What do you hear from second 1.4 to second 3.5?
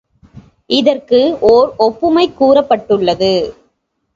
ஓர் ஒப்புமை கூறப்பட்டுள்ளது.